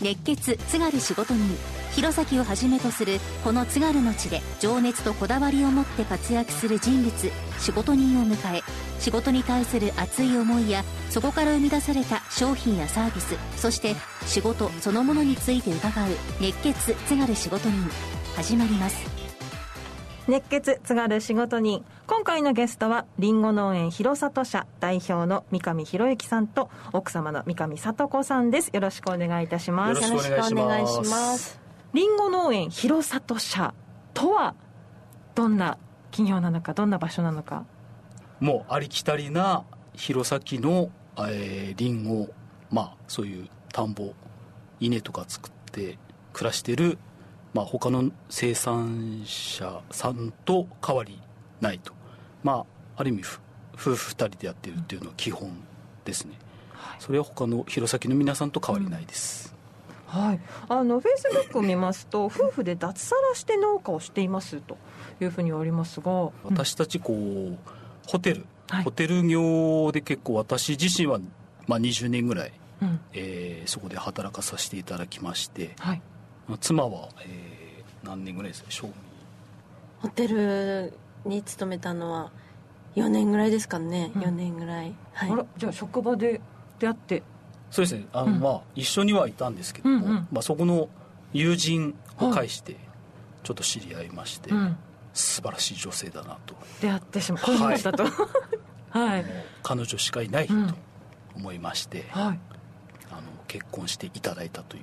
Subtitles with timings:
[0.00, 1.42] 熱血津軽仕事人
[1.92, 7.12] 弘前をはじめとするこの津軽の地で情熱とこだわりを持って活躍する人物
[7.58, 8.62] 仕事人を迎え
[8.98, 13.94] 仕事に対する熱い思いやそこから生み出された商品やサービスそして
[14.26, 16.10] 仕事そのものについて伺う
[16.40, 17.78] 熱血津軽仕事人
[18.36, 19.19] 始まります。
[20.28, 21.84] 熱血津軽仕事人。
[22.06, 28.70] 今回のゲストはりんご農園広里社代表の三上博之さんと奥様の三上聡子さんです。
[28.72, 30.02] よろしくお願いいたします。
[30.02, 31.58] よろしくお願いします。
[31.94, 33.74] りんご農園広里社
[34.12, 34.54] とは
[35.34, 35.78] どんな
[36.10, 37.64] 企業なのかどんな場所なのか。
[38.40, 39.64] もうありきたりな
[39.94, 42.28] 弘前の、えー、リンゴ
[42.70, 44.12] まあそういう田んぼ
[44.80, 45.98] 稲とか作って
[46.32, 46.98] 暮らしてる
[47.52, 51.20] まあ、他の生産者さんと変わり
[51.60, 51.92] ないと、
[52.42, 52.64] まあ、
[52.96, 53.22] ある意味
[53.74, 55.50] 夫婦2人でやってるっていうのは基本
[56.04, 56.34] ですね、
[56.72, 59.54] はい、それは他の弘前の皆さんと変わりないです、
[60.14, 60.40] うん、はい。
[60.68, 64.76] あのフェイスブックを見ますと夫婦で脱サラして農家をしていますと
[65.20, 67.58] いうふうにありますが、私たちこう
[68.06, 71.18] ホテル、はい、ホテル業で結構私自身は、
[71.66, 76.02] まあ、20年ぐらい、うん、えー、そこで働かさせていただきまして、はい
[76.58, 78.70] 妻は、えー、何年ぐらいですか？
[78.70, 78.94] 賞味
[80.00, 80.92] ホテル
[81.24, 82.32] に勤めたのは
[82.96, 86.40] 4年ぐらいですかね、うん、4年ぐらい、はい、あらじゃあ職場で
[86.78, 87.22] 出会って。
[87.70, 88.06] そうですね。
[88.12, 90.88] あの、うん、まあ一緒にはいたんですけども、うんうん、まあ、そこの
[91.32, 92.76] 友人を介して
[93.44, 94.76] ちょっと知り合いまして、うん、
[95.12, 96.54] 素晴らしい女性だなと。
[96.80, 98.12] 出会ってしまいましたと、はい。
[98.90, 99.24] はい、
[99.62, 100.54] 彼女しかいないと
[101.36, 102.40] 思いまして、はい、
[103.12, 104.82] あの結婚していただいたという、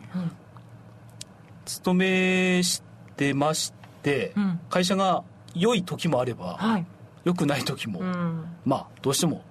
[1.68, 2.82] 勤めし
[3.16, 5.24] てまして、うん、会社が
[5.54, 6.86] 良い時もあれば、はい、
[7.26, 9.44] 良くない時も、うん、まあどうしても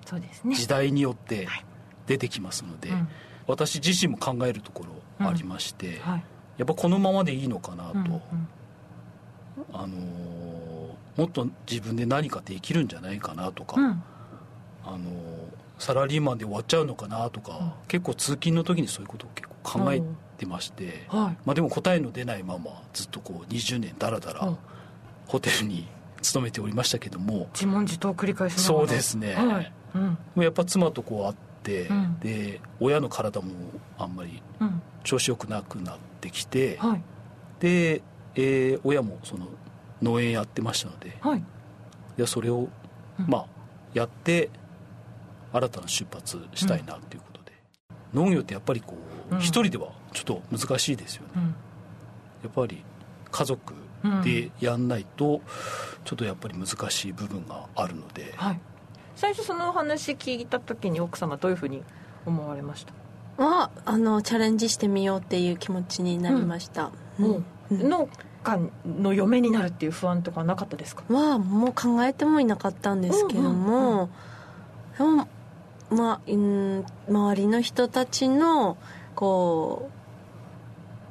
[0.46, 1.46] 時代によって
[2.06, 3.06] 出てきますので、ね
[3.46, 4.84] 私自身も考えるとこ
[5.18, 6.24] ろありまして、はい、
[6.58, 8.20] やっぱこのままでいいのかなと、うんうん、
[9.72, 13.76] あのー、もっと自分で何かできるんじゃないかなとか、
[14.84, 15.00] あのー、
[15.78, 20.06] サラリーマンで終わっちゃうのかなとか、結構通勤の時にそういうことを結構考えて
[20.44, 24.52] まして、はい、まあ、でも答えの出ないままずっとこう20年だらだら
[25.26, 25.88] ホテルに
[26.20, 29.72] 勤めておりましたけども自問自答を繰り返しそうですね、はい。
[30.34, 33.52] うん、やっぱ妻とこう会って、うん、で親の体も
[33.96, 34.42] あんまり
[35.04, 37.02] 調子よくなくなってきて、うん、
[37.60, 38.02] で、
[38.34, 39.46] えー、親もその
[40.02, 41.42] 農園やってましたので、はい、
[42.22, 42.68] いそれを、
[43.16, 43.46] まあ
[43.94, 44.50] やって
[45.52, 47.52] 新たな出発したいなっていうことで、
[48.12, 51.50] 農業ってやっぱりこう一、人ではちょっと難しいですよね、うん、や
[52.48, 52.82] っぱり
[53.30, 53.74] 家族
[54.24, 55.40] でやんないと
[56.04, 58.60] ちょっとやっぱり難しい部分があるので、はい、
[59.16, 61.82] 最初そのお話聞いた時に奥様どういうふうに
[62.24, 62.92] 思われました？
[63.42, 67.44] はあのチャレンジしてみようっていう気持ちになりました、うん。
[67.70, 68.08] うん、農
[68.42, 71.02] 家の嫁になるっていう不安とかなかったですか？
[71.12, 74.08] はもう考えてもいなかったんですけども、
[74.98, 75.28] うんうん、でも
[75.90, 78.76] まあ、うん、周りの人たちの
[79.16, 79.90] こ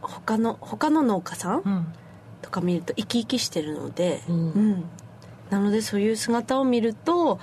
[0.03, 1.93] う他の他の農家さん
[2.41, 4.83] とか見ると生き生きしてるので、うん、うん、
[5.49, 7.39] なのでそういう姿を見ると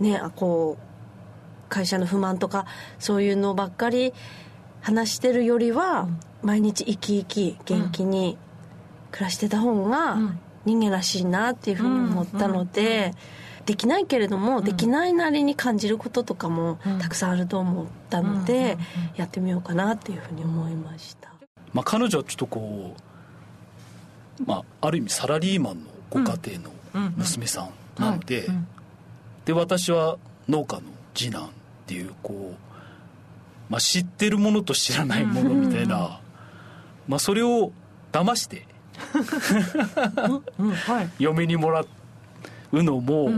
[0.00, 2.66] ねあこう会社の不満とか
[2.98, 4.12] そういうのばっかり
[4.80, 8.38] 話してるよりは、うん、毎日生き生き元気に
[9.12, 10.16] 暮らしてた方が
[10.64, 13.14] 人間らしいなっていうふうに思ったので。
[13.70, 18.76] できないけれども、できないなりに感じることとかもたくさんあると思ったので、
[19.14, 21.32] やってみようかなっていうふうに思いました。
[21.72, 22.96] まあ、彼女はちょっとこ
[24.40, 26.72] う、まあ、ある意味サラリーマンのご家庭
[27.04, 27.70] の娘さん
[28.02, 28.48] なので、
[29.44, 30.82] で私は農家の
[31.14, 31.48] 次男っ
[31.86, 36.20] ていうこう、まあ、知ってるものと知らないものみたいな、
[37.06, 37.70] まあ、それを
[38.10, 38.66] 騙して
[41.20, 41.84] 嫁にもら
[42.72, 43.30] うのも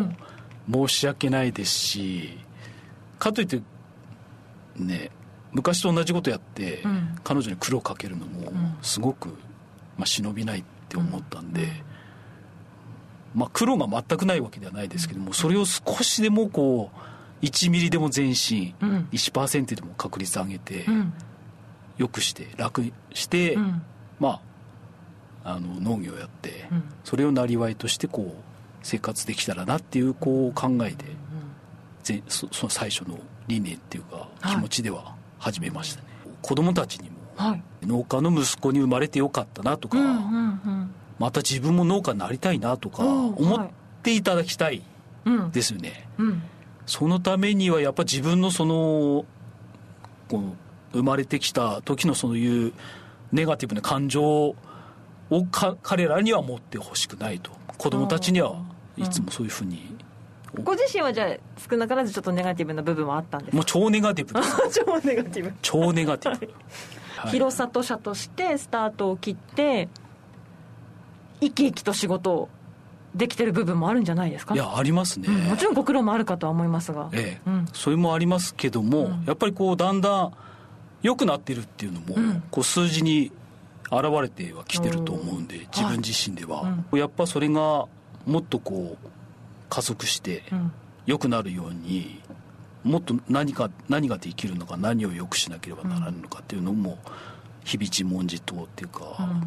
[0.71, 2.39] 申し訳ないですし、
[3.19, 3.61] かといって
[4.77, 5.11] ね
[5.53, 8.51] 昔と同じことやって、うん、彼女に苦労かけるのも
[8.83, 9.29] すごく、
[9.97, 11.69] まあ、忍びないって思ったんで、
[13.35, 16.91] まあ、苦労が全くないわけではないですけどもそれを少しでもこ
[17.43, 21.13] う1ミリでも前進、うん、1%でも確率上げて、うん、
[21.99, 22.83] よくして楽
[23.13, 23.83] して、うん、
[24.19, 24.41] まあ
[25.45, 26.69] あの農業やって、
[27.03, 28.52] それをなりわいとしてこう
[28.83, 30.91] 生活できたらなっていうこう考え
[32.05, 40.15] で、そその最初の理念っていうか気持ちでは始めましたね、はい、子供たちにも、はい、農家の息子に生まれてよかったなとか、うんうんう
[40.71, 43.69] ん、また自分も農家になりたいなとか思っ
[44.03, 44.83] ていただきたい
[45.53, 46.27] ですよね、うん。
[46.27, 46.43] うん、
[46.87, 49.25] そのためにはやっぱ自分のその
[50.29, 50.57] この
[50.93, 52.73] 生まれてきた時のそういう
[53.33, 54.57] ネガティブな感情を
[55.83, 57.51] 彼らには持ってほしくないと。
[57.79, 58.63] 子供たちには
[58.97, 59.95] いつもそういうふうに、
[60.55, 61.37] うん、ご自身はじゃあ
[61.71, 63.57] 少なからずちょっとネガティブな部分はあったんですか？
[63.57, 64.35] もう超ネガティブ。
[64.35, 65.53] で す超ネガティブ。
[65.63, 66.47] 超ネガティブ、
[67.17, 69.89] はい、広里社としてスタートを切って
[71.41, 72.49] 生き生きと仕事を
[73.15, 74.55] できてる部分もあるんじゃないですか？
[74.55, 77.09] いやありますね、うん、もちろんご苦労もあるかとは思いますが。
[77.13, 80.33] ええ、うん、それもありますけども、うん、やっぱりこうだんだん
[81.03, 82.15] 良くなってるっていうのも、
[82.53, 83.33] こう数字に
[83.91, 87.87] 現れてはきてると思うんで、自分自身では、やっぱそれが
[88.27, 89.09] もっとこう
[89.69, 90.43] 加速して
[91.07, 92.21] 良くなるように
[92.85, 96.99] もっと何か何ができるのか何を良くしなければならないのかっていうのも
[97.65, 99.01] 日々自問自答っていうか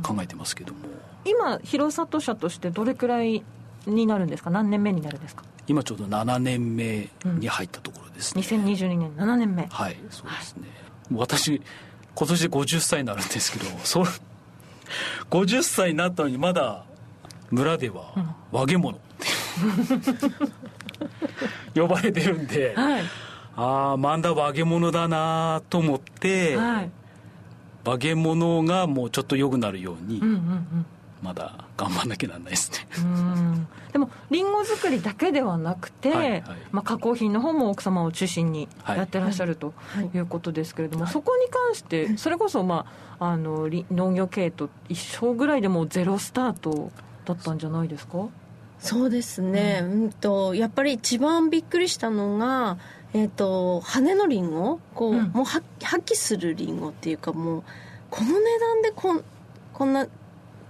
[0.04, 0.80] 考えてますけども、
[1.26, 3.44] 今広里社としてどれくらい
[3.86, 4.50] になるんですか？
[4.50, 5.44] 何年目になるんですか？
[5.68, 9.66] 今ちょうど7年目に入ったところですね、うん、2022年7年目。
[9.66, 10.70] はいそうですね、
[11.12, 11.62] はい、私
[12.16, 14.06] 今年で50歳になるんですけどそ
[15.30, 16.86] 50歳になったのにまだ
[17.52, 18.14] 村では
[18.52, 18.98] 和げ物。
[18.98, 19.02] っ
[21.74, 23.04] て呼ばれてるんで、はい、
[23.56, 26.90] ああまだ和げ物だなと思って、はい、
[27.86, 30.86] 和げ物がもうちょっと良くなるように、うんうんうん。
[31.22, 32.88] まだ頑張んなきゃなんないですね。
[33.92, 39.74] でもりんご作りだけではなくて、はいはい、まあ、加工品の方も奥様を中心にやってらっしゃる、と
[40.14, 40.18] い。
[40.18, 42.86] うことですけれども、はい、そこに関してそれこそ、ま
[43.20, 46.92] あ、あの農業経営と一緒ぐらいでもゼロスタート
[47.26, 48.28] だったんじゃないですか？
[48.80, 52.78] そうですね、うん、うんとやっぱり一番びっくりしたのが、
[53.14, 57.64] えーと、羽のりんごこう、うん、もう破棄するりんごっていうかもう
[58.10, 59.24] この値段でこん
[59.74, 60.08] こんな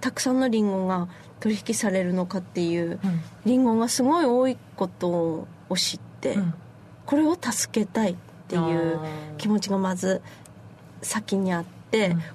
[0.01, 1.07] たくさんのリンゴが
[1.39, 6.53] 取引されるのかっていう、うん、リンゴがすごい多いことを知って、うん、
[7.05, 8.15] これを助けたいっ
[8.47, 8.99] ていう
[9.37, 10.21] 気持ちがまず
[11.01, 11.75] 先にあって、うん、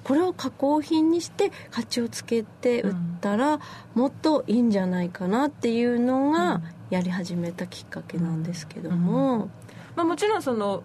[0.03, 3.59] これを加工品にして価値をつけて売ったら、
[3.93, 9.49] もっといいんじゃないかなっていうのがやり始めたきっかけなんですけども。
[9.95, 10.83] まあ、もちろんその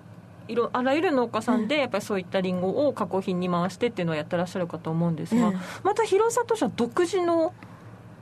[0.49, 5.53] いろあらゆる農家さんでやっぱりそういったりんごを加工品に回してっていうのをやってらっしゃるかと思うんですが、
[5.83, 7.53] また広里社独自の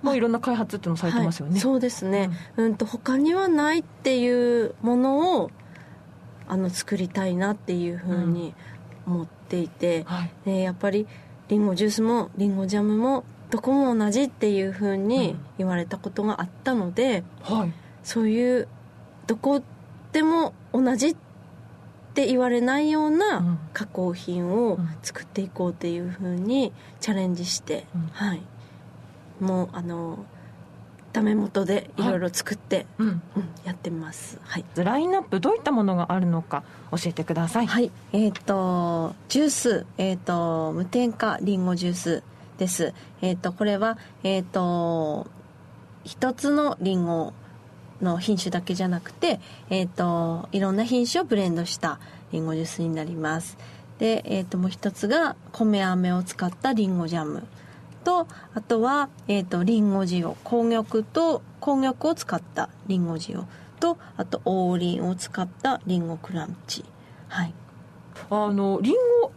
[0.02, 5.50] もういろんな開発っていうのをされてますよね、はい、そうですね、うん、うんと他にはないっていうものを
[6.46, 8.54] あの作りたいなっていうふうに
[9.06, 11.06] 思っていて、うんはい、でやっぱり
[11.48, 17.72] りんごジュースもりんごジャムもどこも同じっていうふうに言われたことがあったので、うんはい、
[18.02, 18.68] そういう
[19.26, 19.62] どこ
[20.12, 21.16] でも同じっ
[22.14, 28.42] って言われないような加工品を作っていこうっていうふうにチャレンジして、うん、はい。
[29.40, 30.24] もうあの
[31.14, 33.22] ダメ元でいろいろ作って、はい、うん、
[33.64, 37.66] やってます、はい、ラインナップどういったものがあるのか教えてください。
[37.66, 37.92] はい。
[38.12, 42.22] えっ、ー、とジュース、えっ、ー、と無添加りんごジュース
[42.58, 42.92] です。
[43.22, 45.28] えっ、ー、とこれはえっ、と
[46.02, 47.32] 一つのりんご
[48.02, 49.40] の品種だけじゃなくて、
[49.70, 52.00] えーと、いろんな品種をブレンドした
[52.32, 53.56] りんごジュースになります。
[53.98, 57.44] で、えーと、もう一つが米飴を使ったりんごジャム
[58.04, 60.34] とあとは、えーと、りんご塩。
[60.44, 63.46] 紅玉と紅玉を使ったりんご塩。
[63.80, 66.84] とあと王林を使ったりんごクランチ。
[67.28, 67.54] はい。
[68.30, 69.32] あのりんご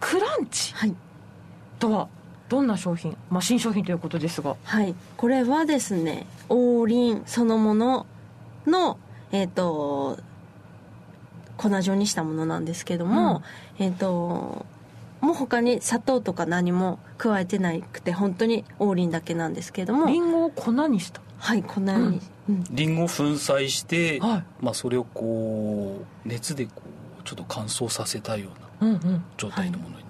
[0.00, 0.74] クランチ
[1.78, 2.08] とは
[2.48, 4.56] どんな商品、まあ、新商品ということですが。
[4.64, 4.94] はい。
[5.16, 8.06] これはですね王林そのもの
[8.66, 8.98] の
[9.32, 10.18] えっ、ー、と
[11.56, 13.42] 粉状にしたものなんですけども、
[13.78, 14.64] うん、えっ、ー、と
[15.20, 20.06] もう他に砂糖とか何も加えてなくて本当に王林だけなんですけども。
[20.06, 21.20] りんごを粉にした？
[21.38, 22.20] はい粉に、
[22.70, 26.82] り、うんごを粉砕して、はい、まあ、それをこう熱でこ
[27.20, 28.48] うちょっと乾燥させたよ
[28.80, 29.00] うな
[29.36, 30.04] 状態のものに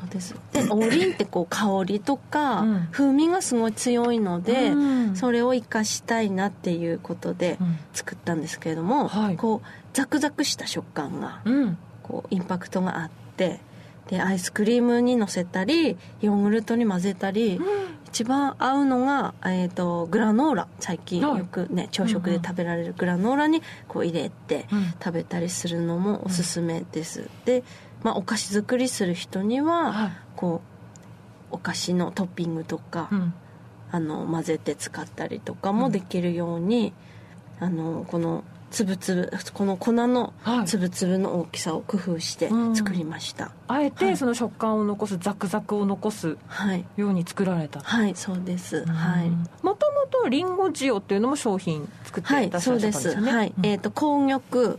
[0.00, 0.36] そうです。
[0.52, 7.58] でおりんってこう香りとか風味がすごい強いので、うん、それを生かしたいなっていうことで
[7.94, 11.42] 作ったんですけれども、うんはい、こうザクザクした食感が、
[12.04, 13.27] こうインパクトがあって
[14.08, 17.64] でアイスクリームにのせたりヨーグルトに混ぜたり、うん、
[18.06, 20.68] 一番合うのが、えーと、グラノーラ。
[20.80, 24.66] 最近よくね朝食で食べられるグラノーラにこう入れて
[25.04, 27.62] 食べたりするのもおすすめです、で
[28.02, 30.62] まあ、お菓子作りする人には、はい、こ
[31.52, 33.34] うお菓子のトッピングとか、うん、
[33.90, 36.92] あの混ぜて使ったりとかもできるように、
[37.60, 40.32] うん、あのこのつぶつぶこの粉の
[40.66, 46.36] つぶつぶの大きさを工夫して作りました、あえてその食感を残すザクザクを残す
[46.96, 47.80] ように作られた。
[47.80, 48.84] はい、はい、そうです。
[48.84, 49.30] はい。
[49.62, 54.78] もともとりんご塩っていうのも商品作っていたんですよね、はい、そうです、はい、えっ、ー、と紅玉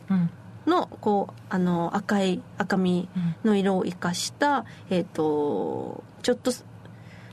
[0.65, 3.09] のここうあの赤い赤み
[3.43, 6.51] の色を生かした、うん、えっ、ー、とちょっと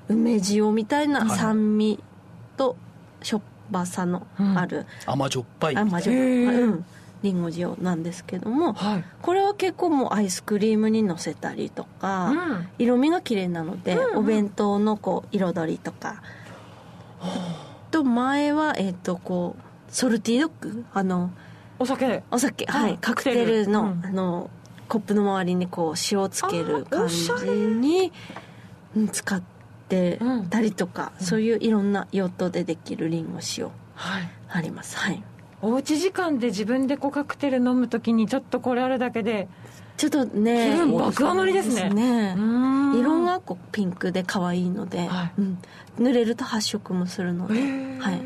[0.09, 1.99] 梅塩みたいな酸味
[2.57, 2.77] と
[3.23, 4.81] しょっぱさのある、う
[5.11, 5.77] ん、甘じょっぱい。
[5.77, 6.25] 甘じょっぱい、
[6.63, 6.85] うん。
[7.23, 16.23] りんご塩なんですけども、はい、これは結構もうアイスクリームにのせたりとか、うん、色味が綺麗なので、うんうん、お弁当のこう彩りとか、
[17.91, 20.85] と前はえっ、ー、とこうソルティードッグ？
[20.93, 21.31] あの
[21.79, 22.23] お酒。
[22.31, 22.67] お酒。
[22.67, 22.99] はい。
[22.99, 24.51] カクテルの,、あの
[24.89, 28.13] コップの周りにこう塩をつける感じに
[29.11, 29.56] 使って
[29.89, 33.71] たりとか、そういういろんな用途でできるりんご塩
[34.49, 34.97] あります。
[34.97, 35.23] はい。
[35.63, 39.49] おうち時間で自分でこうカクテル飲む時にちょっとこれあるだけで
[39.97, 41.89] ちょっとね気分爆上がりですね。
[41.89, 42.37] ね。
[42.99, 45.59] 色がこうピンクで可愛いので、はい、うん、
[45.99, 47.55] 濡れると発色もするので、
[48.01, 48.21] はい、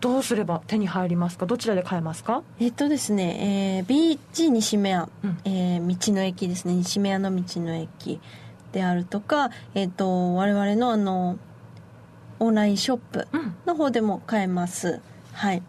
[0.00, 1.44] どうすれば手に入りますか？
[1.44, 2.42] どちらで買えますか？
[2.58, 6.74] えっとですね、えー、ビーチ西目屋、うん、えー、道の駅ですね。
[6.74, 8.18] 西目屋の道の駅
[8.72, 11.38] であるとか、えっ、ー、と我々のあの
[12.40, 13.28] オンラインショップ
[13.66, 15.00] の方でも買えます、うん、
[15.32, 15.62] はい。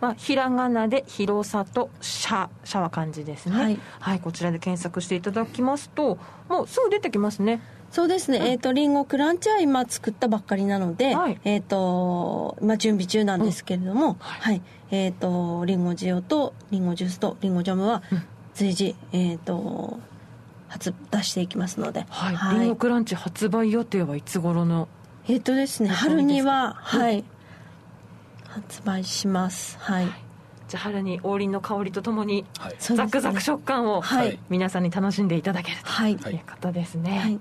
[0.00, 6.18] まあ、ひらがなで広さとシャシャは漢字ですね、はい、はい、こちらで検索していただきますと
[6.48, 7.62] もうすぐ出てきますね。
[7.90, 18.02] そうですね、うん、えっ、ー、とりんごクランチは今作ったばっかりなので、はい、えっ、ー、とまあ準備中なんですけれども、うん、はい、えっ、ー、とりんご塩とりんごジュースとりんごジャムは
[18.54, 20.00] 随時、えっ、と
[20.74, 24.88] 発出していきますので、はい、はい、リンゴクランチ発売予定はいつ頃の？
[25.28, 27.24] えっ、とですね春にははい、
[28.48, 29.78] 発売します。
[29.78, 30.06] はい、
[30.68, 35.76] じゃあ春に王林の香りとともに、はい、ザクザク食感を、はい、皆さんに楽しんでいただける
[36.18, 37.40] ということですね、はい、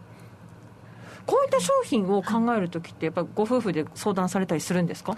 [1.26, 5.18] こういった商品を考える時ってやっぱご夫婦で相談されたりするんですか？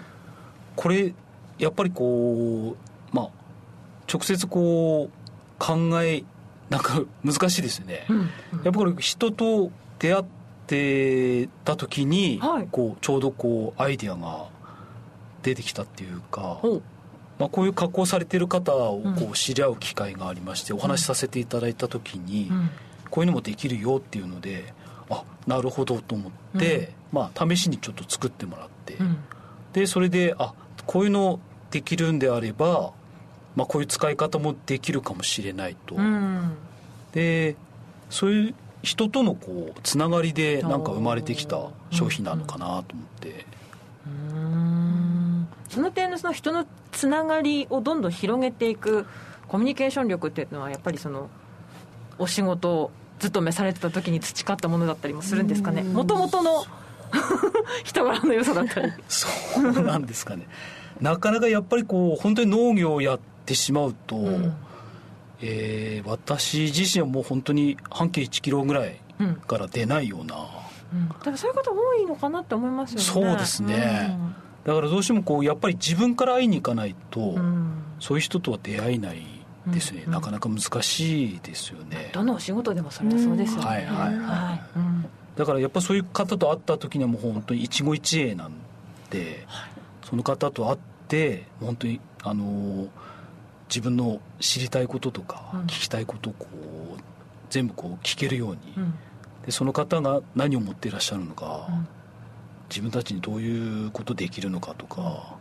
[0.74, 1.14] これ
[1.58, 2.76] やっぱりこ
[3.12, 3.28] うまあ
[4.10, 5.10] 直接こう
[5.58, 6.24] 考え
[6.70, 8.28] なんか難しいですよね、うんうん、
[8.64, 10.24] やっぱり人と出会っ
[10.66, 14.48] てた時に、はい、こうちょうどこうアイディアが
[15.42, 16.60] 出てきたっていうか、
[17.38, 22.50] まあ、こういう加工されてる方をこう知り合う機会がありまして、お話しさせていただいた時に、
[23.10, 24.74] こういうのもできるよっていうので
[25.08, 28.98] あなるほどと思って、まあ、試しにちょっと作ってもらって、
[29.72, 30.52] でそれであ
[30.84, 31.38] こういうの
[31.70, 32.92] できるんであれば、
[33.56, 35.96] まあ、こういう使い方もできるかもしれないと、
[37.12, 37.56] で
[38.10, 43.46] そういう人とのこうつながりでなんか生まれてきた商品なのかなと思って。
[45.68, 49.04] その点のその人のつながりをどんどん広げていく
[49.48, 51.28] コミュニケーション力っていうのはやっぱりその
[52.18, 55.82] お仕事を勤めされてた時に培ったものだったりもするんですかね。
[55.82, 56.64] もともとの
[57.82, 58.92] 人柄の良さだったり。
[59.08, 59.28] そ
[59.60, 60.46] うなんですかね。
[61.00, 64.56] なかなかやっぱりこう本当に農業をやってしまうと、うん、
[65.40, 69.00] えー、私自身はもう本当に半径1キロぐらい
[69.46, 70.36] から出ないような、
[70.92, 73.04] うん、だからそういう方多いのかなって思いますよね。
[73.04, 74.34] そうですね、うん。
[74.64, 79.22] だからどうしてもこうやっぱり自分から会いに行かないと、うん、そういう人とは出会えない
[79.66, 82.10] ですね、うん、なかなか難しいですよね。
[82.12, 88.52] どのお仕事でもそれはそうですよね、はいはいはい、だからやっぱそういう方と会った時にはもう本当に一期一会なん
[89.10, 89.70] で、はい、
[90.08, 92.86] その方と会って本当にあの
[93.68, 96.46] 自分の知りたいこととか、聞きたいことをこ
[96.96, 97.00] う
[97.50, 98.60] 全部こう聞けるように、
[99.44, 101.68] でその方が何を持っていらっしゃるのか、
[102.68, 105.36] 自分たちにどういうことできるのかとか。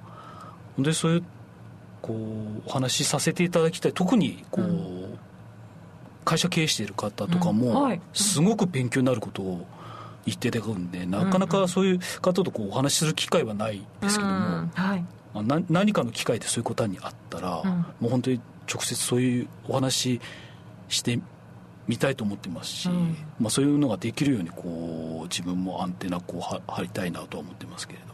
[0.77, 1.24] でそういう
[2.01, 3.94] こうお話しさせていただきたい。
[3.94, 5.20] 特にこう、うん、
[6.24, 9.65] 会社経営している方とかも、すごく勉強になることを
[10.25, 14.72] 言っていただくんでなかなかそういう方とこうお話しする機会はないですけども、うん。
[14.74, 15.05] はい、
[15.44, 18.39] まあ、何かの機会でそういうことにあったら、うん、もう本当に
[18.72, 20.22] 直接そういうお話
[20.88, 21.20] して
[21.88, 28.13] 見たいと思ってますし、うん、まあ、そういうのができるようにこう自分もアンテナこう張りたいなとは思ってますけれども。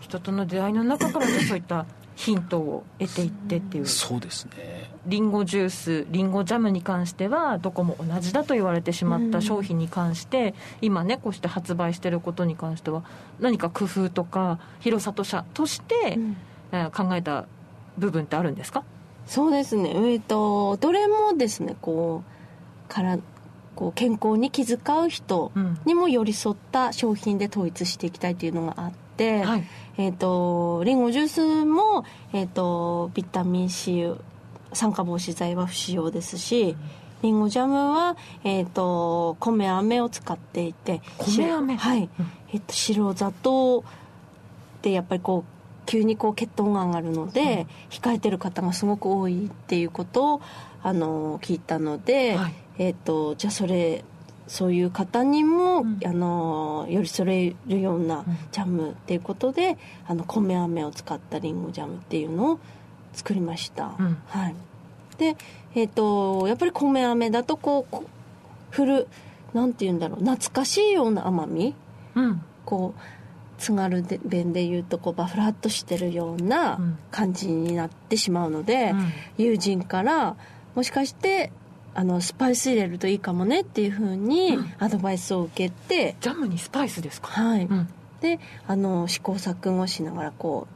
[0.00, 3.86] 人との出会いの中からそういったヒントを得ていってっていう。
[3.86, 4.90] そうですね。
[5.06, 13.02] リンゴジュースリンゴジャムに関してはどこも同じだと言われてしまった商品に関して、うん、今ねこうして発売してることに関しては
[13.40, 16.36] 何か工夫とか広里社として、うん、
[16.92, 17.46] 考えた
[17.98, 18.84] 部分ってあるんですか？
[19.26, 19.92] そうですね。
[19.94, 22.22] えっ、とどれもですねこ
[22.88, 23.18] うから
[23.76, 25.52] こう健康に気遣う人
[25.84, 29.64] にも寄り添った商品で統一していきたいというのがあって、はい、
[29.96, 34.12] えーと、リンゴジュースも、えーと、ビタミン C
[34.72, 36.76] 酸化防止剤は不使用ですし、
[37.22, 41.76] りんごジャムは、えーと、米飴を使っていて米飴？
[41.76, 42.08] はい、
[42.52, 43.82] えーと、白砂糖っ
[44.82, 45.59] てやっぱりこう
[45.90, 50.40] 急にこう血糖が上がるので、控えてる方がすごく多いっていうことを
[50.84, 54.04] あの聞いたので、はい、えーと、じゃあそれ
[54.46, 62.60] そういう方にも、うん、あの寄り添えるようなジャムっていうことで、うん、あの米飴を使ったりんごジャムっていうのを
[63.12, 64.54] 作りました、うん、はい。
[65.18, 65.36] で
[65.74, 68.06] えっ、ー、とやっぱり米飴だとこう
[68.70, 69.08] ふる
[69.54, 71.74] なんて言うんだろう懐かしいような甘み、
[72.14, 73.19] うん、こう
[73.60, 76.80] 津軽弁で言うとこうバフラッとしてるような
[77.12, 80.34] 感じになってしまうので、うん、友人から
[80.74, 81.52] もしかして
[81.94, 87.28] あのスパイス入れるといいかもねっていうふうにアドバイスを受けて、うん、ジャムにスパイスですか？
[87.28, 87.88] はい、うん、
[88.20, 90.66] であの試行錯誤しながらこ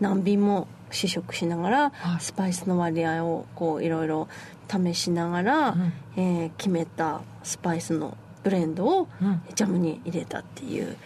[0.00, 4.28] う何瓶も試食しながら、はい、スパイスの割合をこういろいろ
[4.68, 9.08] 試しながら、うん、えー、決めたスパイスのブレンドを
[9.54, 10.96] ジャムに入れたっていう、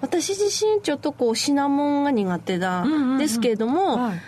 [0.00, 2.84] 私自身ちょっとこうシナモンが苦手だ、
[3.18, 4.20] ですけれども、はい、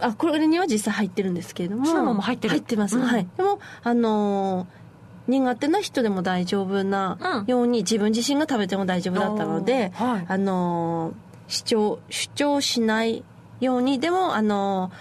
[0.00, 2.50] あこれには実際入ってるんですけれどもシナモンも入ってる。
[2.50, 3.26] 入ってます、うん、はい。
[3.36, 4.86] でもあのー
[5.28, 11.14] 苦手な人でも大丈夫なように、自分自身が食べても大丈夫だったので、はい、あの
[11.48, 13.24] 主張主張しない
[13.60, 14.92] ようにでもあの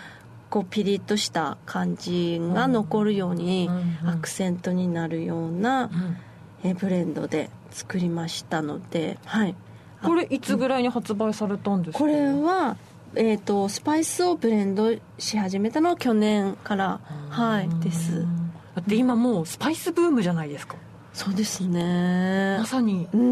[0.50, 3.70] こうピリッとした感じが残るように、
[4.06, 5.90] アクセントになるような、
[6.64, 9.56] えブレンドで作りましたのではい
[10.06, 12.00] これいつぐらいに発売されたんですか？
[12.00, 12.78] これは
[13.18, 18.22] えーと、スパイスをブレンドし始めたのは去年からはいです。
[18.76, 20.76] だって今もうスパイスブームじゃないですか。
[21.14, 22.58] そうですね。
[22.60, 23.08] まさに。
[23.14, 23.22] うん。
[23.22, 23.24] う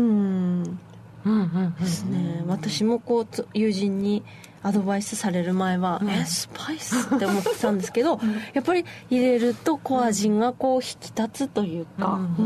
[0.63, 0.79] ん
[1.25, 2.43] うんですね。
[2.47, 4.23] 私もこう友人に
[4.61, 8.19] アドバイスされる前は、うん、えスパイスって思ってたんですけど
[8.53, 12.45] やっぱり入れるとこう味がこう引き立つというか、うん、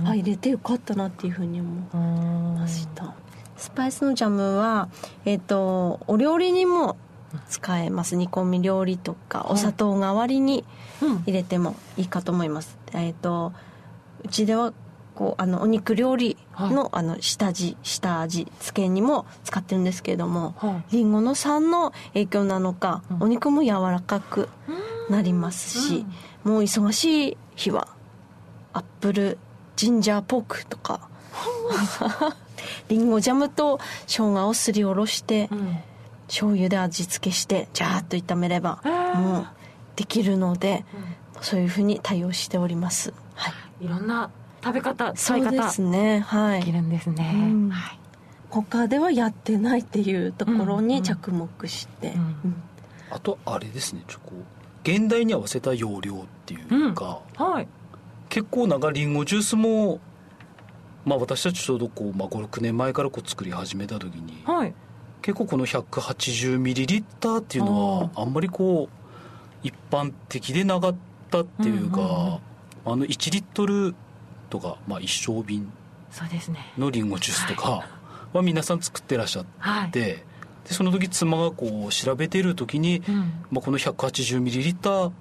[0.00, 1.68] うん、あ入れてよかったなっていうふうに思
[2.56, 3.14] いました
[3.64, 4.90] スパイスのジャムは、
[5.24, 6.98] えっ、ー、と、お料理にも
[7.48, 8.14] 使えます。
[8.14, 10.66] 煮込み料理とかお砂糖代わりに
[11.24, 13.52] 入れてもいいかと思います、うん、えっ、ー、と
[14.22, 14.74] うちでは
[15.14, 24.48] こうあのお肉料理のはい、あの下地下味付けにも使ってるんですけれども、はい、リンゴの酸の影響なのか、うん、お肉も柔らかく
[25.08, 26.04] なりますし、
[26.44, 27.88] うん、もう忙しい日は
[28.72, 29.38] アップル
[29.76, 31.08] ジンジャーポークとか
[32.88, 35.78] りんごジャムと生姜をすりおろして、うん、
[36.26, 38.80] 醤油で味付けしてジャーッと炒めれば
[39.16, 39.46] もう
[39.96, 40.84] できるので、
[41.36, 44.30] うん、そういうふうに対応しております、はい、いろんな
[44.62, 46.20] 食べ方使い方そうですね。
[46.20, 46.60] はい。
[46.60, 47.98] できるんですね、うん、はい、
[48.48, 52.14] 他ではやってないっていうところに着目して、
[53.10, 56.16] あとあれですねちょこう現代に合わせた容量っ
[56.46, 57.68] ていうか、はい、
[58.28, 60.00] 結構なんかリンゴジュースも
[61.04, 64.74] まあ、私たちちょうどこう、まあ、56年前からこう作り始めた時に、はい、
[65.22, 70.96] 結構この180ミリリッターっていうのはあんまりこう一般的でなかっ
[71.30, 72.38] たっていうか、うんうんうん、あ
[72.96, 73.94] の1リットル
[74.50, 75.72] とか、まあ、一升瓶
[76.78, 77.88] のりんごジュースとか
[78.32, 80.24] は皆さん作ってらっしゃって、はい、で
[80.66, 83.16] その時妻がこう調べている時に、うん、
[83.50, 85.12] まあ、この180ミリリッター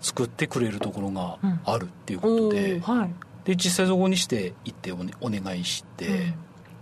[0.00, 3.10] 作ってくれるところがあるっていうことで、うんはい、
[3.48, 6.34] で実際そこにして行ってお,、ね、お願いして、うん、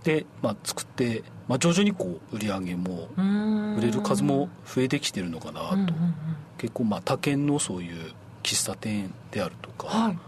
[0.03, 3.07] で、まあ、作って、まあ、徐々にこう売り上げも
[3.77, 5.93] 売れる数も増えてきてるのかなと、うんうんうん、
[6.57, 8.11] 結構まあ他県のそういう
[8.43, 10.19] 喫茶店であるとか、はい、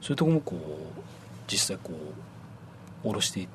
[0.00, 1.00] そういうとこもこう
[1.48, 1.90] 実際こ
[3.02, 3.48] う下ろして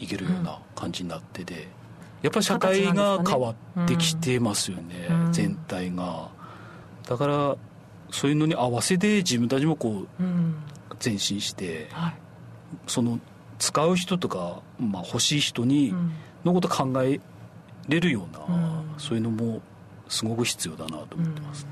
[0.00, 1.68] いけるような感じになってて、
[2.22, 5.06] やっぱり社会が変わってきてますよね、ね。
[5.10, 6.30] うん、全体が。
[7.06, 7.56] だから
[8.10, 10.22] そういうのに合わせて自分たちもこう、
[11.04, 12.14] 前進して、はい、
[12.86, 13.18] その
[13.58, 15.94] 使う人とか、まあ、欲しい人に
[16.44, 17.20] のこと考え
[17.88, 19.60] れるような、うん、そういうのも
[20.08, 21.70] すごく必要だなと思ってますね。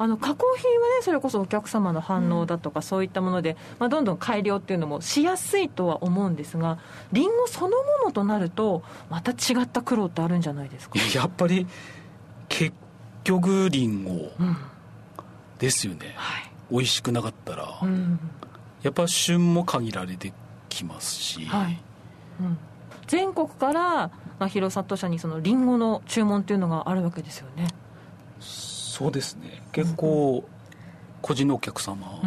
[0.00, 6.78] あの加工品はねそれこそお客様の反応だとか、そういったもので、まあ、どんどん改良っていうのもしやすいとは思うんですが
[7.10, 11.00] りんごそのものとなるとまた違った苦労ってあるんじゃないですか？
[11.14, 11.66] やっぱり
[12.48, 12.76] 結
[13.24, 14.04] 局りん。
[14.04, 14.30] ご
[15.58, 18.20] ですよね、うんはい、美味しくなかったら、うん、
[18.82, 20.32] やっぱ旬も限られて
[20.68, 21.80] きますし、はい。
[22.40, 22.58] うん、
[23.06, 27.68] 全国から、まあ、弘里社にそのリンゴの注文っていうのがあるわけですよね。
[28.40, 29.62] そうですね。
[29.72, 30.48] 結構
[31.22, 32.20] 個人のお客様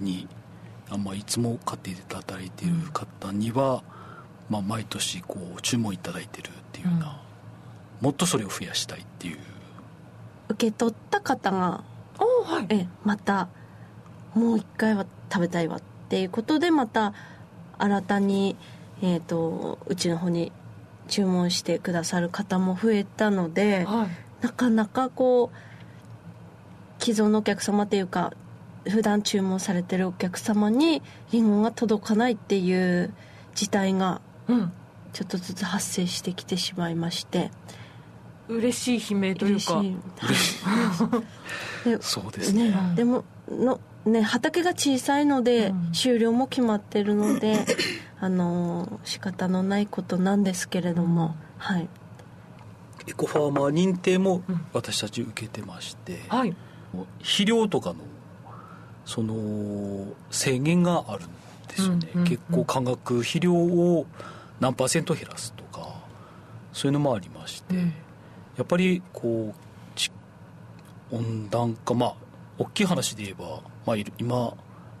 [0.00, 0.26] に、
[0.88, 3.82] うん、あまあ、いつも買っていただいている方には、
[4.50, 7.20] まあ、毎年こう注文いただいてるっていうような、
[8.00, 9.38] もっとそれを増やしたいっていう。
[10.48, 11.84] 受け取った方が、
[12.18, 13.48] はい、えまた
[14.34, 17.14] もう一回は食べたいわっていうことでまた
[17.78, 18.56] 新たに、
[19.02, 20.52] えーと、うちの方に
[21.08, 28.32] 注文してくださる方も増えたので、はい、なかなかこう既存のお客様っていうか
[28.88, 33.12] 普段注文されてるお客様にリンゴが届かないっていう
[33.54, 34.20] 事態が
[35.12, 37.50] ちょっとずつ発生してきてしまいまして。
[38.46, 39.82] 嬉しい悲鳴というか。
[41.84, 47.64] でそうですね、ね、でものね畑が小さいので、うん、終了も決まってるので
[48.20, 51.88] あの仕方のないことなんですけれども、はい。
[53.06, 56.56] エコファーマー認定も私たち受けてまして、うんはい、
[57.18, 57.96] 肥料とかの
[59.04, 61.28] その制限があるん
[61.68, 64.06] ですよね、うんうんうん、結構化学肥料を
[64.58, 65.86] 何パーセント減らすとか
[66.72, 67.92] そういうのもありまして、うん、
[68.56, 69.64] やっぱりこう
[71.14, 72.14] 温暖化まあ
[72.58, 74.54] 大きい話で言えば、まあ、今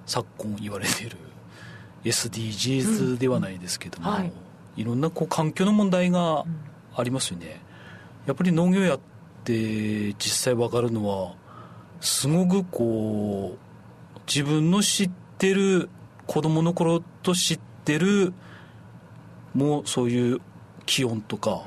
[0.06, 1.16] 昨今言われている
[2.04, 4.32] SDGs ではないですけども、うんはい、
[4.76, 6.44] いろんなこう環境の問題が
[6.96, 7.60] ありますよね、
[8.26, 9.00] やっぱり農業やっ
[9.44, 11.34] て実際分かるのは
[12.00, 15.88] すごくこう自分の知ってる
[16.26, 18.32] 子供の頃と知ってる
[19.54, 20.40] もうそういう
[20.86, 21.62] 気温とか、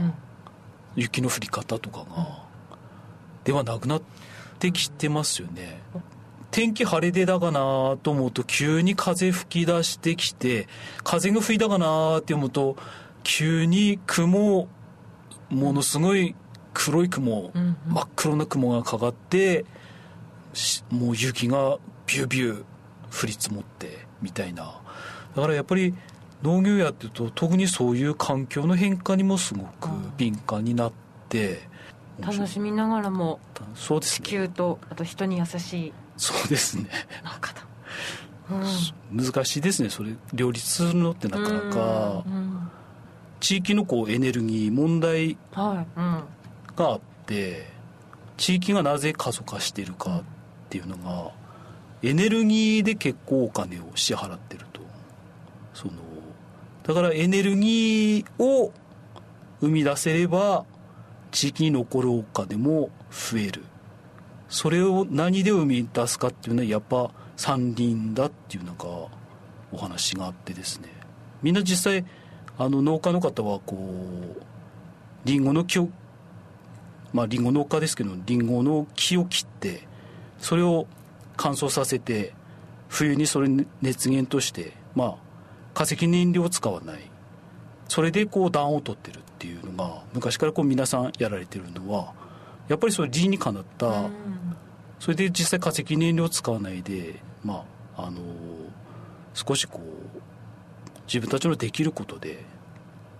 [0.95, 2.43] 雪の降り方とかが、
[3.43, 4.05] ではなくなって
[4.71, 5.81] きてますよね。
[6.51, 10.67] 天気晴れでだかなと思うと急に風吹き出してきて
[11.03, 12.77] 風が吹いたかなって思うと
[13.23, 14.67] 急に雲
[15.49, 16.35] ものすごい
[16.73, 19.65] 黒い雲、うんうん、真っ黒な雲がかかって
[20.89, 22.63] もう雪がビュービュー
[23.23, 24.81] 降り積もってみたいな
[25.35, 25.93] だからやっぱり
[26.43, 30.93] 農業やってると特にそういう環境の変化にもすごく敏感になっ
[31.29, 31.59] て、
[32.19, 33.39] 楽しみながらも
[33.75, 36.89] そうです、ね、地球とあと人に優しいそうですね。
[38.49, 40.15] うん、難しいですねそれ。
[40.33, 42.23] 両立するのってなかなか、
[43.39, 45.85] 地域のこうエネルギー問題が
[46.77, 47.67] あって、
[48.37, 50.23] 地域がなぜ過疎化しているかっ
[50.69, 51.31] ていうのが
[52.01, 54.81] エネルギーで結構お金を支払ってると。
[55.73, 55.93] その
[56.83, 58.71] だからエネルギーを
[59.59, 60.65] 生み出せれば
[61.37, 63.63] 地域に残るお金も増える。
[64.49, 68.87] それを何で生み出すかっていうのはやっぱ山林だっていうなんか
[69.71, 70.89] お話があってですね。
[71.43, 72.05] みんな実際
[72.57, 74.41] あの農家の方はこう
[75.25, 75.89] リンゴの木を
[77.13, 79.87] まあリンゴ農家ですけどリンゴの木を切って
[80.39, 80.87] それを
[81.35, 82.33] 乾燥させて
[82.89, 83.49] 冬にそれ
[83.83, 85.15] 熱源としてまあ
[85.75, 87.01] 化石燃料を使わない。
[87.87, 92.13] それでこう暖を取ってるっていうのが昔からこう皆さんやられてるのは
[92.67, 94.09] やっぱりそれ理にかなった、
[94.99, 97.63] それで実際化石燃料を使わないでま
[97.95, 98.19] ああの
[99.33, 100.17] 少しこう
[101.05, 102.43] 自分たちのできることで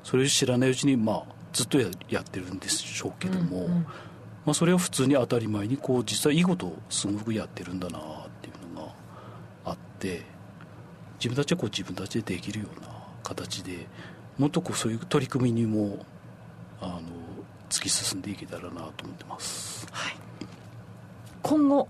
[0.04, 3.72] それを知らないうちにまあずっとややってるんでしょうけども、うんうん、
[4.46, 8.02] まあ、それは普通に当たり前にこう実際いいことをすごくやってるんだなっ
[8.42, 8.92] ていうのが
[9.66, 10.24] あって
[11.20, 12.90] 自分たちはこう自分たちでできるような
[13.24, 13.88] 形で
[14.38, 16.06] もっとこうそういう取り組みにも
[16.80, 17.02] あの
[17.70, 20.16] 突き進んでいけたらなと思ってます、はい、
[21.42, 21.88] 今後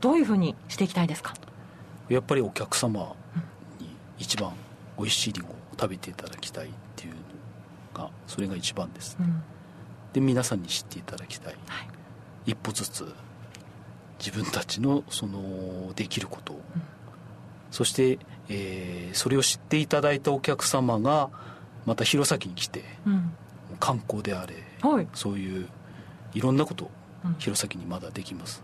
[0.00, 1.34] どういうふうにしていきたいですか？
[2.08, 3.14] やっぱりお客様
[3.78, 4.52] に一番
[4.98, 9.42] 美味しいりんごを食べていただきたいっていうのがそれが一番です、ね、うん、
[10.12, 11.88] で皆さんに知っていただきたい、はい、
[12.50, 13.14] 一歩ずつ
[14.18, 16.82] 自分たちのそのできることを、うん、
[17.70, 21.30] そして、えー、それを知っていただいたお客様が
[21.86, 23.32] また弘前に来て、うん、
[23.80, 25.68] 観光であれ、はい、そういう
[26.34, 26.90] いろんなこと
[27.38, 28.62] 弘前にまだできます、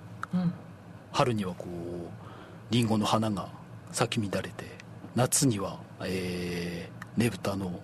[1.13, 3.49] 春にはこうりんごの花が
[3.93, 4.67] 咲き乱れて
[5.15, 7.81] 夏にはえー、ねぶたの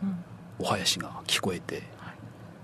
[0.58, 1.78] お囃子が聞こえて、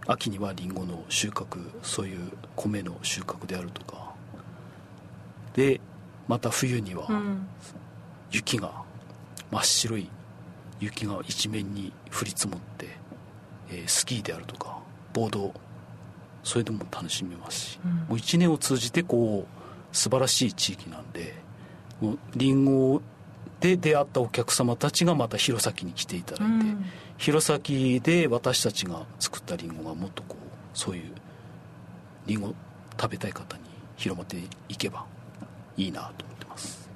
[0.06, 4.10] うん、秋にはりんごの収穫そういう米の収穫であるとか。
[5.54, 5.80] で
[6.28, 7.08] また冬には
[8.30, 8.70] 雪が
[9.50, 10.08] 真っ白い
[10.78, 12.88] 雪が一面に降り積もって、
[13.70, 14.78] えー、スキーであるとか
[15.12, 15.52] ボード
[16.42, 21.34] それでも楽しめますし、うん、もう一年を通じてこう素晴らしい地域なんで
[22.00, 23.02] もうリンゴ
[23.60, 26.84] で出会ったお客様たちがまた弘前に来ていただいて、うん、
[27.18, 31.12] 弘前で私たちが作ったりんごがもっとこうそういう
[32.26, 32.54] りんご
[32.98, 33.62] 食べたい方に
[33.96, 35.04] 広まっていけば
[35.76, 36.90] いいなと思ってます、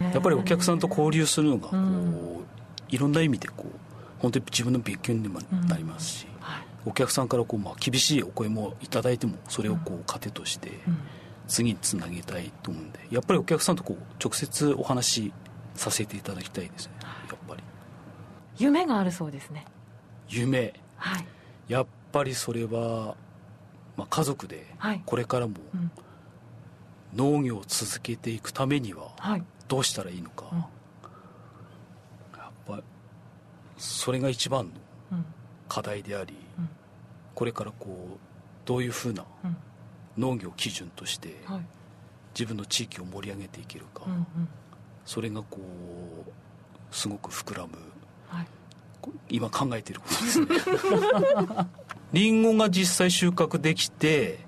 [0.00, 2.46] やっぱりお客さんと交流するのがこう、うん、
[2.88, 3.89] いろんな意味でこう
[4.20, 6.40] 本当に自分の勉強にもなりますし、うん。
[6.40, 10.72] はい、お客さんからこう、まあ、厳しいお声も頂いてもそれをこう糧として
[11.48, 15.32] 次につなげたいと思うんでやっぱりお客さんとこう直接お話
[15.74, 17.62] させていただきたいですねやっぱり。
[18.58, 19.64] 夢があるそうですね。
[20.28, 21.24] 夢、はい、
[21.68, 23.16] やっぱりそれは
[24.00, 24.66] まあ、家族で
[25.04, 25.56] これからも
[27.14, 29.10] 農業を続けていくためには
[29.68, 30.46] どうしたらいいのか、
[32.34, 32.82] やっぱ
[33.80, 34.66] それが一番
[35.10, 35.24] の
[35.68, 36.36] 課題であり、
[37.34, 38.18] これからこう
[38.66, 39.24] どういうふうな
[40.18, 41.34] 農業基準として
[42.34, 44.02] 自分の地域を盛り上げていけるか、
[45.06, 47.72] それがこうすごく膨らむ、
[48.28, 48.46] はい、
[49.30, 50.46] 今考えていることですね。
[52.12, 54.40] りんごが実際収穫できて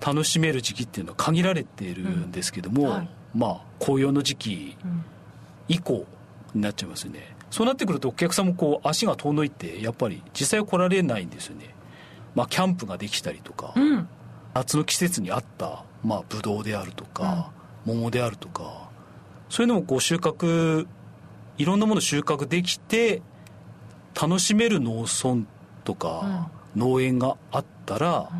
[0.00, 2.88] 楽しめる時期っていうのは限られているんですけども、うん。
[2.88, 4.76] はい、まあ紅葉の時期
[5.68, 6.06] 以降
[6.54, 11.74] になっちゃいますよねそうなってくるとお客さんもこう足が遠のいてやっぱり実際は来られないんですよね。
[12.34, 14.08] まあキャンプができたりとか、うん、
[14.54, 17.50] 夏の季節に合ったまあブドウであるとか、
[17.86, 18.88] うん、桃であるとか
[19.48, 20.86] そういうのもこう収穫
[21.56, 23.22] いろんなもの収穫できて
[24.20, 25.44] 楽しめる農村
[25.84, 28.30] とか、農園があったら、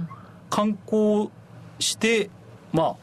[0.51, 1.31] 観光
[1.79, 2.31] して
[2.73, 2.97] まあ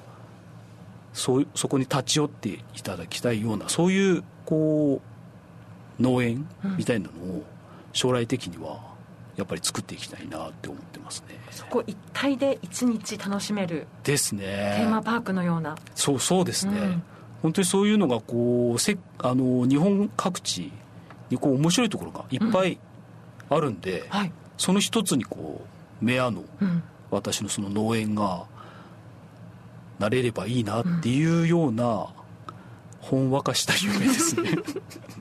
[1.13, 5.14] そうそこに立ち寄っていただきたいようなそういうこう
[5.99, 7.43] 農園みたいなのを
[7.93, 8.79] 将来的には
[9.35, 11.35] やっぱり作っていきたいなって思ってますね。
[11.51, 14.75] そこ一体で一日楽しめるですね。
[14.77, 15.75] テーマパークのような。
[15.93, 17.03] そうそうですね、うん、
[17.41, 20.71] 本当にそういうのがこうせあの日本各地
[21.29, 22.77] にこう面白いところがいっぱい
[23.49, 25.61] あるんで、うんはい、その一つにこ
[26.01, 28.45] う目アの、うん、私のその農園が
[29.99, 32.07] なれればいいなっていうような、
[33.09, 34.49] ほんわかした夢ですね。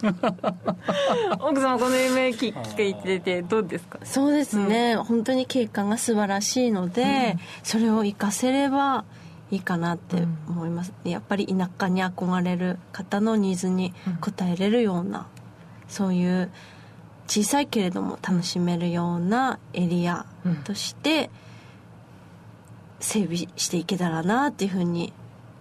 [1.40, 3.98] 奥様この夢聞いててどうですか？
[4.04, 9.04] そうですね、うん、本当に経過が素晴らしいので、うん、それを生かせれば
[9.50, 13.92] いいかなって思います、うん、やっぱり田舎に憧れる方のニーズに
[14.22, 15.26] 応えれるような、
[15.86, 16.50] そういう
[17.26, 20.24] 小さいけれども楽しめるようなエリア
[20.64, 21.30] として
[23.00, 25.12] 整備していけたらなっていうふうに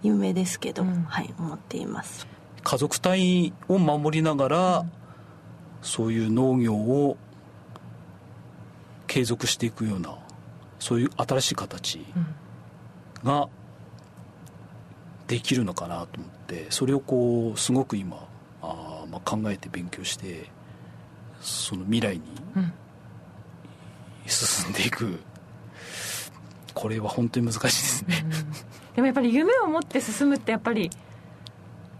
[0.04, 2.28] 有名ですけど、うん、はい思っています。
[2.62, 4.90] 家族単位を守りながら、うん、
[5.82, 7.16] そういう農業を
[9.06, 10.16] 継続していくような
[10.78, 12.04] そういう新しい形
[13.22, 13.48] が
[15.26, 18.28] できるのかなと思ってそれをこうすごく今
[18.60, 20.50] あ、まあ、考えて勉強して
[21.40, 22.22] その未来に
[24.26, 25.20] 進んでいく、
[26.84, 28.26] これは本当に難しいですね、
[28.94, 30.90] でもやっぱり夢を持って進むってやっぱり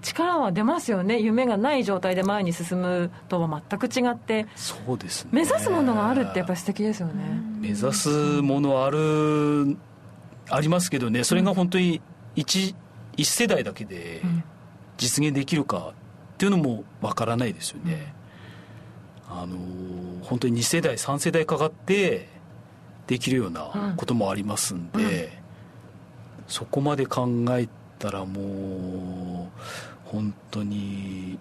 [0.02, 1.20] 力は出ますよね。
[1.20, 4.46] 夢がない状態で前に進むとは全く違って。
[4.56, 5.30] そうですね。
[5.32, 7.14] 目指すものがあるってやっぱり素敵ですよね。
[7.60, 8.10] 目指す
[8.42, 9.78] ものはある
[10.50, 11.24] ありますけどね。
[11.24, 12.02] それが本当に
[12.36, 12.74] 一
[13.16, 14.20] 一世代だけで
[14.98, 15.94] 実現できるか
[16.34, 18.12] っていうのもわからないですよね、
[19.30, 19.56] あの
[20.20, 22.33] 本当に2世代3世代かかって
[23.06, 25.04] できるようなこともありますんで、うん。
[25.04, 25.28] うん、
[26.48, 31.38] そこまで考えたらもう本当に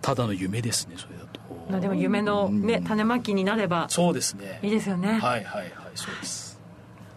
[0.00, 1.80] ただの夢ですねそれだと。
[1.80, 4.58] でも夢のね、うん、種まきになればそうですね。
[4.62, 5.12] いいですよね。
[5.12, 6.60] はいはいはいそうです。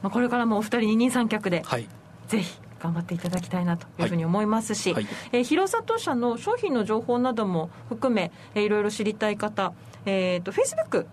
[0.02, 1.88] まあこれからもお二人二人三脚で、はい、
[2.28, 5.04] ぜひ頑張っていただきたいなというふうに思いますし、はい。
[5.04, 9.74] はい、えー、広里社の商品の情報なども含め、えー、いろいろ知りたい方、
[10.06, 11.08] えーと、フェイスブック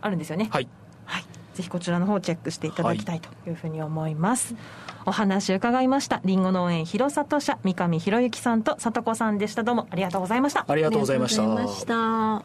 [0.00, 0.44] あるんですよね。
[0.44, 0.68] はい、はい
[1.54, 4.62] ぜひこちらの方をチェックしていただきたいというふうに思います、はい、
[5.06, 6.20] お話伺いました。
[6.24, 9.62] りんご農園広里社三上博之さんと里子さんでした。
[9.62, 10.64] どうもありがとうございました。
[10.66, 11.36] ありがとうございまし
[11.86, 12.42] た。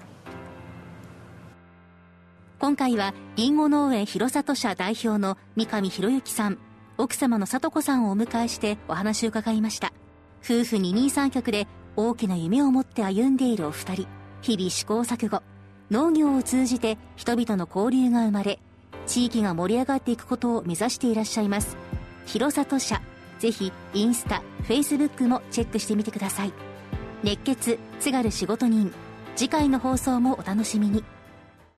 [2.57, 6.57] 今回はりんご農園広里社代表の三上博之さん
[6.97, 9.93] 奥様の里子さんをお迎えしてお話を伺いました。
[10.43, 14.07] 夫婦二人三脚で大きな夢を持って歩んでいるお二人。
[14.41, 15.43] 日々試行錯誤。
[15.91, 18.59] 農業を通じて人々の交流が生まれ
[19.07, 21.77] 地域が盛り上がっていくことを目指していらっしゃいます。
[22.25, 23.01] 広里社
[23.39, 26.53] ぜひインスタフェイスブックもチェックしてみてください。
[27.23, 28.93] 熱血津軽仕事人。
[29.35, 31.03] 次回の放送もお楽しみに。